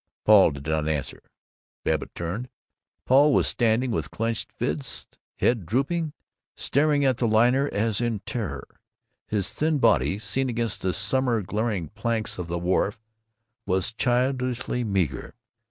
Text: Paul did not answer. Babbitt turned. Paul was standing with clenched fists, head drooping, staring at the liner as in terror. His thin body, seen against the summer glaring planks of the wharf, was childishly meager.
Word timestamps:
Paul 0.25 0.49
did 0.49 0.65
not 0.65 0.87
answer. 0.89 1.21
Babbitt 1.85 2.15
turned. 2.15 2.49
Paul 3.05 3.35
was 3.35 3.45
standing 3.45 3.91
with 3.91 4.09
clenched 4.09 4.51
fists, 4.51 5.19
head 5.35 5.67
drooping, 5.67 6.13
staring 6.55 7.05
at 7.05 7.17
the 7.17 7.27
liner 7.27 7.69
as 7.71 8.01
in 8.01 8.21
terror. 8.25 8.67
His 9.27 9.53
thin 9.53 9.77
body, 9.77 10.17
seen 10.17 10.49
against 10.49 10.81
the 10.81 10.91
summer 10.93 11.43
glaring 11.43 11.89
planks 11.89 12.39
of 12.39 12.47
the 12.47 12.57
wharf, 12.57 12.99
was 13.67 13.93
childishly 13.93 14.83
meager. 14.83 15.35